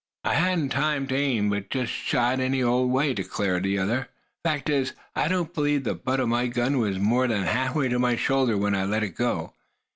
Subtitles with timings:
[0.23, 4.07] "I hadn't time to aim, but just shot any old way," declared the other.
[4.43, 7.99] "Fact is, I don't believe the butt of my gun was more'n half way to
[7.99, 9.53] my shoulder when I let go.